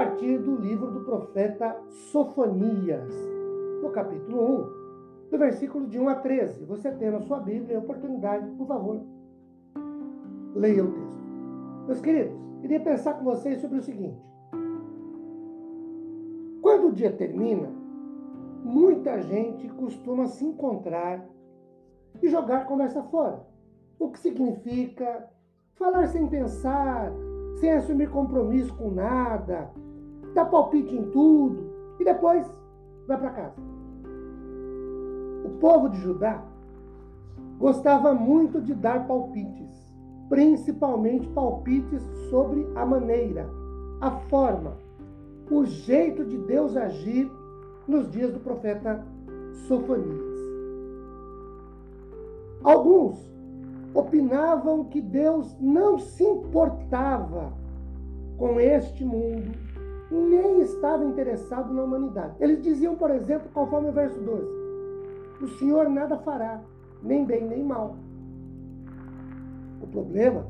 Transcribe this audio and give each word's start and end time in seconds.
partir 0.00 0.38
do 0.38 0.56
livro 0.56 0.90
do 0.90 1.00
profeta 1.00 1.76
Sofonias, 2.10 3.14
no 3.82 3.90
capítulo 3.90 4.62
1, 5.26 5.30
do 5.30 5.38
versículo 5.38 5.86
de 5.86 5.98
1 5.98 6.08
a 6.08 6.14
13. 6.14 6.64
Você 6.64 6.90
tem 6.92 7.10
na 7.10 7.20
sua 7.20 7.38
Bíblia 7.38 7.76
a 7.76 7.80
oportunidade, 7.80 8.50
por 8.52 8.66
favor, 8.66 9.02
leia 10.54 10.84
o 10.84 10.90
texto. 10.90 11.20
Meus 11.86 12.00
queridos, 12.00 12.34
queria 12.62 12.80
pensar 12.80 13.12
com 13.12 13.24
vocês 13.24 13.60
sobre 13.60 13.76
o 13.76 13.82
seguinte. 13.82 14.18
Quando 16.62 16.88
o 16.88 16.92
dia 16.92 17.12
termina, 17.12 17.68
muita 18.64 19.20
gente 19.20 19.68
costuma 19.68 20.28
se 20.28 20.46
encontrar 20.46 21.28
e 22.22 22.28
jogar 22.30 22.64
conversa 22.64 23.02
fora. 23.02 23.46
O 23.98 24.10
que 24.10 24.18
significa 24.18 25.28
falar 25.74 26.06
sem 26.06 26.26
pensar, 26.26 27.12
sem 27.60 27.72
assumir 27.72 28.08
compromisso 28.08 28.74
com 28.78 28.90
nada, 28.90 29.70
dá 30.34 30.44
palpite 30.44 30.94
em 30.94 31.10
tudo 31.10 31.70
e 31.98 32.04
depois 32.04 32.46
vai 33.06 33.18
para 33.18 33.30
casa. 33.30 33.60
O 35.44 35.50
povo 35.60 35.88
de 35.88 35.98
Judá 36.00 36.42
gostava 37.58 38.14
muito 38.14 38.60
de 38.60 38.74
dar 38.74 39.06
palpites, 39.06 39.94
principalmente 40.28 41.28
palpites 41.28 42.02
sobre 42.30 42.66
a 42.74 42.86
maneira, 42.86 43.46
a 44.00 44.10
forma, 44.10 44.76
o 45.50 45.64
jeito 45.64 46.24
de 46.24 46.38
Deus 46.38 46.76
agir 46.76 47.30
nos 47.86 48.10
dias 48.10 48.32
do 48.32 48.40
profeta 48.40 49.04
Sofonias. 49.66 50.30
Alguns 52.62 53.30
opinavam 53.94 54.84
que 54.84 55.00
Deus 55.00 55.56
não 55.60 55.98
se 55.98 56.22
importava 56.22 57.52
com 58.38 58.60
este 58.60 59.04
mundo, 59.04 59.50
nem 60.10 60.60
estava 60.60 61.04
interessado 61.04 61.72
na 61.72 61.82
humanidade. 61.82 62.34
Eles 62.40 62.62
diziam, 62.62 62.96
por 62.96 63.10
exemplo, 63.10 63.48
conforme 63.54 63.90
o 63.90 63.92
verso 63.92 64.18
12: 64.20 64.48
O 65.42 65.48
Senhor 65.58 65.88
nada 65.88 66.18
fará, 66.18 66.60
nem 67.02 67.24
bem 67.24 67.46
nem 67.46 67.64
mal. 67.64 67.96
O 69.80 69.86
problema 69.86 70.46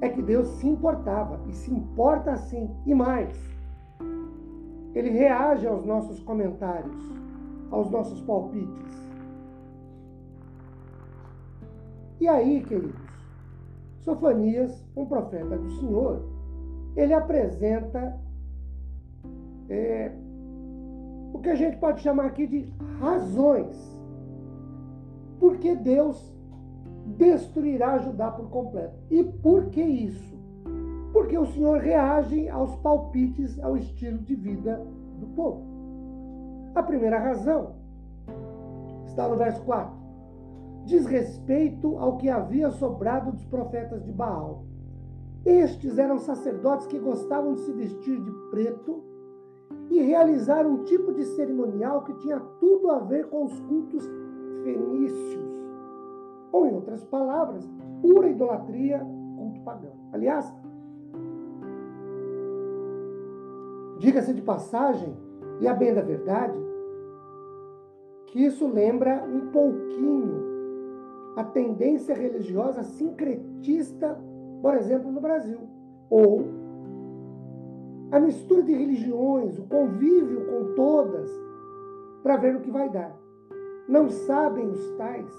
é 0.00 0.08
que 0.08 0.22
Deus 0.22 0.48
se 0.58 0.68
importava 0.68 1.40
e 1.48 1.52
se 1.52 1.72
importa 1.72 2.32
assim, 2.32 2.70
e 2.86 2.94
mais. 2.94 3.36
Ele 4.94 5.10
reage 5.10 5.66
aos 5.66 5.84
nossos 5.84 6.20
comentários, 6.20 6.96
aos 7.70 7.90
nossos 7.90 8.20
palpites. 8.22 8.92
E 12.20 12.28
aí, 12.28 12.62
queridos, 12.62 13.00
Sofanias, 14.00 14.84
um 14.96 15.06
profeta 15.06 15.56
do 15.56 15.70
Senhor, 15.72 16.22
ele 16.94 17.14
apresenta 17.14 18.20
é, 19.68 20.12
o 21.32 21.38
que 21.38 21.50
a 21.50 21.54
gente 21.54 21.78
pode 21.78 22.00
chamar 22.00 22.26
aqui 22.26 22.46
de 22.46 22.72
razões 23.00 23.76
por 25.38 25.56
que 25.58 25.74
Deus 25.74 26.32
destruirá 27.16 27.98
Judá 27.98 28.30
por 28.30 28.48
completo. 28.48 28.94
E 29.10 29.24
por 29.24 29.66
que 29.70 29.82
isso? 29.82 30.32
Porque 31.12 31.36
o 31.36 31.46
Senhor 31.46 31.80
reage 31.80 32.48
aos 32.48 32.76
palpites, 32.76 33.58
ao 33.60 33.76
estilo 33.76 34.18
de 34.18 34.34
vida 34.34 34.80
do 35.18 35.26
povo. 35.28 35.62
A 36.74 36.82
primeira 36.82 37.18
razão 37.18 37.74
está 39.04 39.28
no 39.28 39.36
verso 39.36 39.62
4 39.64 40.02
diz 40.84 41.06
respeito 41.06 41.96
ao 41.98 42.16
que 42.16 42.28
havia 42.28 42.70
sobrado 42.70 43.32
dos 43.32 43.44
profetas 43.44 44.04
de 44.04 44.12
Baal. 44.12 44.64
Estes 45.44 45.98
eram 45.98 46.18
sacerdotes 46.18 46.86
que 46.86 46.98
gostavam 46.98 47.54
de 47.54 47.60
se 47.60 47.72
vestir 47.72 48.20
de 48.20 48.30
preto 48.50 49.02
e 49.90 50.00
realizar 50.00 50.66
um 50.66 50.84
tipo 50.84 51.12
de 51.12 51.24
cerimonial 51.24 52.02
que 52.04 52.14
tinha 52.14 52.40
tudo 52.60 52.90
a 52.90 52.98
ver 52.98 53.28
com 53.28 53.44
os 53.44 53.60
cultos 53.60 54.08
fenícios. 54.62 55.52
Ou, 56.50 56.66
em 56.66 56.74
outras 56.74 57.04
palavras, 57.04 57.68
pura 58.00 58.28
idolatria, 58.28 58.98
culto 59.36 59.60
pagão. 59.60 59.92
Aliás, 60.12 60.54
diga-se 63.98 64.34
de 64.34 64.42
passagem, 64.42 65.16
e 65.60 65.68
a 65.68 65.74
bem 65.74 65.94
da 65.94 66.02
verdade, 66.02 66.58
que 68.26 68.44
isso 68.44 68.66
lembra 68.66 69.24
um 69.24 69.52
pouquinho 69.52 70.42
a 71.36 71.44
tendência 71.44 72.14
religiosa 72.14 72.82
sincretista, 72.82 74.18
por 74.60 74.74
exemplo, 74.74 75.10
no 75.10 75.20
Brasil. 75.20 75.58
Ou 76.10 76.61
a 78.12 78.20
mistura 78.20 78.62
de 78.62 78.72
religiões, 78.72 79.58
o 79.58 79.66
convívio 79.66 80.46
com 80.46 80.74
todas, 80.74 81.28
para 82.22 82.36
ver 82.36 82.54
o 82.54 82.60
que 82.60 82.70
vai 82.70 82.88
dar. 82.88 83.18
Não 83.88 84.08
sabem 84.08 84.68
os 84.68 84.90
tais 84.96 85.32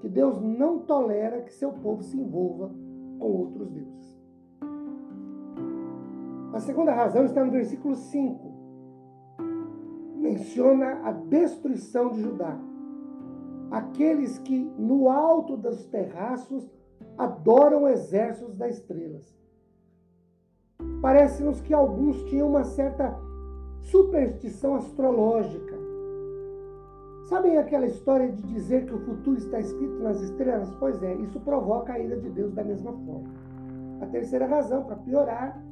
que 0.00 0.08
Deus 0.08 0.40
não 0.40 0.80
tolera 0.80 1.42
que 1.42 1.52
seu 1.52 1.72
povo 1.72 2.02
se 2.02 2.18
envolva 2.18 2.70
com 3.18 3.26
outros 3.26 3.70
deuses. 3.70 4.18
A 6.52 6.58
segunda 6.60 6.92
razão 6.92 7.24
está 7.24 7.44
no 7.44 7.52
versículo 7.52 7.94
5. 7.94 8.52
Menciona 10.16 11.00
a 11.04 11.12
destruição 11.12 12.10
de 12.10 12.22
Judá 12.22 12.58
aqueles 13.70 14.38
que 14.38 14.58
no 14.78 15.10
alto 15.10 15.56
dos 15.56 15.84
terraços 15.86 16.68
adoram 17.16 17.86
exércitos 17.86 18.56
das 18.56 18.76
estrelas. 18.76 19.37
Parece-nos 21.00 21.60
que 21.60 21.72
alguns 21.72 22.22
tinham 22.24 22.48
uma 22.48 22.64
certa 22.64 23.16
superstição 23.82 24.74
astrológica. 24.76 25.76
Sabem 27.28 27.58
aquela 27.58 27.86
história 27.86 28.32
de 28.32 28.42
dizer 28.42 28.86
que 28.86 28.94
o 28.94 29.00
futuro 29.00 29.36
está 29.36 29.60
escrito 29.60 30.02
nas 30.02 30.20
estrelas? 30.20 30.70
Pois 30.80 31.02
é, 31.02 31.14
isso 31.14 31.38
provoca 31.40 31.92
a 31.92 31.98
ira 31.98 32.16
de 32.16 32.30
Deus 32.30 32.52
da 32.54 32.64
mesma 32.64 32.92
forma. 32.92 33.28
A 34.00 34.06
terceira 34.06 34.46
razão, 34.46 34.84
para 34.84 34.96
piorar, 34.96 35.62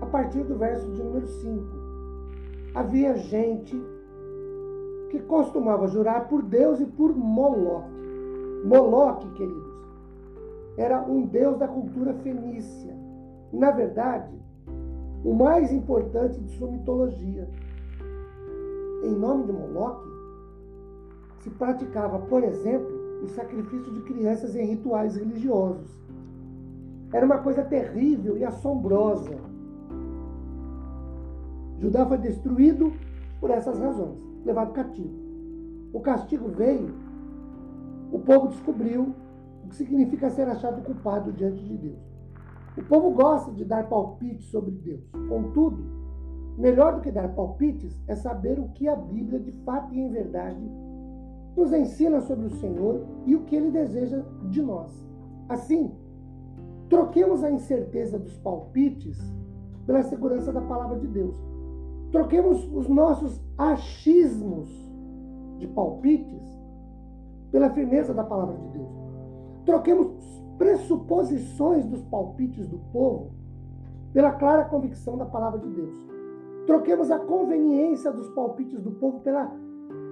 a 0.00 0.06
partir 0.06 0.42
do 0.44 0.56
verso 0.56 0.90
de 0.90 1.02
número 1.02 1.26
5. 1.26 1.64
Havia 2.74 3.14
gente 3.14 3.80
que 5.10 5.20
costumava 5.20 5.86
jurar 5.86 6.28
por 6.28 6.42
Deus 6.42 6.80
e 6.80 6.86
por 6.86 7.16
Moloque. 7.16 7.96
Moloque, 8.64 9.30
queridos, 9.30 9.76
era 10.76 11.00
um 11.00 11.22
deus 11.26 11.56
da 11.58 11.68
cultura 11.68 12.12
fenícia. 12.14 12.94
Na 13.52 13.70
verdade, 13.70 14.34
o 15.24 15.34
mais 15.34 15.72
importante 15.72 16.40
de 16.40 16.56
sua 16.56 16.70
mitologia. 16.70 17.48
Em 19.04 19.14
nome 19.14 19.44
de 19.44 19.52
Moloque, 19.52 20.08
se 21.40 21.50
praticava, 21.50 22.18
por 22.20 22.42
exemplo, 22.42 22.88
o 23.22 23.28
sacrifício 23.28 23.92
de 23.92 24.00
crianças 24.02 24.54
em 24.56 24.66
rituais 24.66 25.16
religiosos. 25.16 25.90
Era 27.12 27.24
uma 27.24 27.38
coisa 27.38 27.64
terrível 27.64 28.36
e 28.36 28.44
assombrosa. 28.44 29.36
Judá 31.78 32.04
foi 32.06 32.18
destruído 32.18 32.92
por 33.40 33.50
essas 33.50 33.78
razões 33.78 34.18
levado 34.44 34.72
cativo. 34.72 35.14
O 35.92 36.00
castigo 36.00 36.48
veio, 36.48 36.94
o 38.12 38.18
povo 38.20 38.48
descobriu 38.48 39.14
o 39.64 39.68
que 39.68 39.76
significa 39.76 40.30
ser 40.30 40.48
achado 40.48 40.82
culpado 40.82 41.32
diante 41.32 41.64
de 41.64 41.76
Deus. 41.76 42.15
O 42.76 42.84
povo 42.84 43.10
gosta 43.10 43.50
de 43.52 43.64
dar 43.64 43.88
palpites 43.88 44.46
sobre 44.46 44.70
Deus. 44.70 45.08
Contudo, 45.28 45.82
melhor 46.58 46.96
do 46.96 47.00
que 47.00 47.10
dar 47.10 47.34
palpites 47.34 47.98
é 48.06 48.14
saber 48.14 48.58
o 48.58 48.68
que 48.68 48.86
a 48.86 48.94
Bíblia, 48.94 49.40
de 49.40 49.52
fato 49.64 49.94
e 49.94 50.00
em 50.00 50.10
verdade, 50.10 50.60
nos 51.56 51.72
ensina 51.72 52.20
sobre 52.20 52.46
o 52.46 52.56
Senhor 52.58 53.02
e 53.24 53.34
o 53.34 53.44
que 53.44 53.56
ele 53.56 53.70
deseja 53.70 54.22
de 54.50 54.60
nós. 54.60 54.92
Assim, 55.48 55.90
troquemos 56.90 57.42
a 57.42 57.50
incerteza 57.50 58.18
dos 58.18 58.36
palpites 58.38 59.18
pela 59.86 60.02
segurança 60.02 60.52
da 60.52 60.60
palavra 60.60 60.98
de 60.98 61.06
Deus. 61.06 61.34
Troquemos 62.12 62.62
os 62.74 62.88
nossos 62.88 63.40
achismos 63.56 64.68
de 65.58 65.66
palpites 65.68 66.42
pela 67.50 67.70
firmeza 67.70 68.12
da 68.12 68.22
palavra 68.22 68.56
de 68.56 68.68
Deus. 68.68 68.90
Troquemos 69.64 70.45
pressuposições 70.58 71.84
dos 71.86 72.02
palpites 72.02 72.66
do 72.68 72.78
povo 72.92 73.30
pela 74.12 74.32
clara 74.32 74.64
convicção 74.64 75.16
da 75.16 75.26
palavra 75.26 75.60
de 75.60 75.68
Deus. 75.68 75.94
Troquemos 76.66 77.10
a 77.10 77.18
conveniência 77.18 78.10
dos 78.10 78.28
palpites 78.30 78.80
do 78.80 78.90
povo 78.92 79.20
pela 79.20 79.52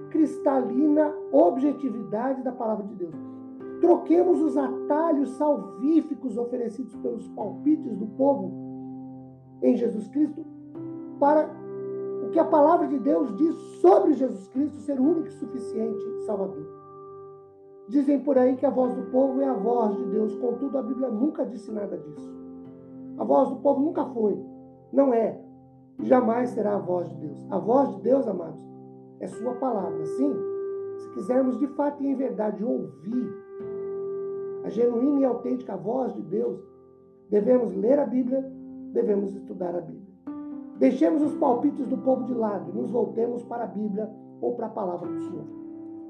cristalina 0.09 1.13
objetividade 1.31 2.41
da 2.41 2.51
palavra 2.51 2.85
de 2.85 2.95
Deus. 2.95 3.15
Troquemos 3.81 4.41
os 4.41 4.55
atalhos 4.55 5.31
salvíficos 5.31 6.37
oferecidos 6.37 6.95
pelos 6.95 7.27
palpites 7.29 7.97
do 7.97 8.05
povo 8.07 8.51
em 9.61 9.75
Jesus 9.75 10.07
Cristo 10.07 10.45
para 11.19 11.49
o 12.25 12.29
que 12.29 12.39
a 12.39 12.45
palavra 12.45 12.87
de 12.87 12.99
Deus 12.99 13.35
diz 13.35 13.55
sobre 13.81 14.13
Jesus 14.13 14.47
Cristo 14.47 14.77
ser 14.77 14.99
o 14.99 15.03
único 15.03 15.27
e 15.27 15.31
suficiente 15.31 16.25
Salvador. 16.25 16.84
Dizem 17.87 18.19
por 18.19 18.37
aí 18.37 18.55
que 18.55 18.65
a 18.65 18.69
voz 18.69 18.93
do 18.95 19.03
povo 19.11 19.41
é 19.41 19.47
a 19.47 19.53
voz 19.53 19.95
de 19.95 20.05
Deus, 20.05 20.35
contudo 20.35 20.77
a 20.77 20.81
Bíblia 20.81 21.09
nunca 21.09 21.45
disse 21.45 21.71
nada 21.71 21.97
disso. 21.97 22.33
A 23.17 23.23
voz 23.23 23.49
do 23.49 23.57
povo 23.57 23.81
nunca 23.81 24.05
foi, 24.05 24.37
não 24.91 25.13
é, 25.13 25.39
jamais 25.99 26.49
será 26.49 26.75
a 26.75 26.79
voz 26.79 27.07
de 27.09 27.15
Deus. 27.15 27.45
A 27.51 27.59
voz 27.59 27.95
de 27.95 28.01
Deus, 28.01 28.27
amados, 28.27 28.59
é 29.19 29.27
Sua 29.27 29.53
palavra. 29.55 30.05
Sim, 30.05 30.33
se 30.97 31.09
quisermos 31.11 31.59
de 31.59 31.67
fato 31.67 32.01
e 32.03 32.07
em 32.07 32.15
verdade 32.15 32.63
ouvir 32.63 33.45
a 34.63 34.69
genuína 34.69 35.19
e 35.19 35.25
autêntica 35.25 35.77
voz 35.77 36.13
de 36.13 36.21
Deus, 36.23 36.59
devemos 37.29 37.75
ler 37.75 37.99
a 37.99 38.05
Bíblia, 38.05 38.43
devemos 38.91 39.35
estudar 39.35 39.75
a 39.75 39.81
Bíblia. 39.81 40.15
Deixemos 40.79 41.21
os 41.21 41.35
palpites 41.35 41.87
do 41.87 41.97
povo 41.99 42.23
de 42.23 42.33
lado 42.33 42.71
e 42.71 42.77
nos 42.77 42.89
voltemos 42.89 43.43
para 43.43 43.63
a 43.63 43.67
Bíblia 43.67 44.09
ou 44.41 44.55
para 44.55 44.65
a 44.65 44.69
palavra 44.69 45.07
do 45.07 45.19
Senhor. 45.21 45.45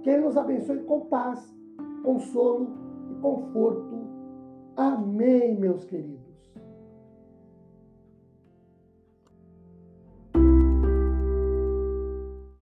Que 0.01 0.09
Ele 0.09 0.23
nos 0.23 0.37
abençoe 0.37 0.79
com 0.83 1.01
paz, 1.01 1.55
consolo 2.05 2.67
e 3.09 3.15
conforto. 3.15 4.05
Amém, 4.77 5.57
meus 5.57 5.83
queridos. 5.83 6.24